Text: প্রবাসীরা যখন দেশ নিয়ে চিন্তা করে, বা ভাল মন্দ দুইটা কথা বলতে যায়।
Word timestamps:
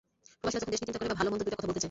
প্রবাসীরা 0.39 0.59
যখন 0.61 0.71
দেশ 0.73 0.79
নিয়ে 0.81 0.81
চিন্তা 0.83 0.99
করে, 0.99 1.09
বা 1.11 1.17
ভাল 1.19 1.27
মন্দ 1.31 1.41
দুইটা 1.45 1.57
কথা 1.59 1.67
বলতে 1.67 1.77
যায়। 1.77 1.79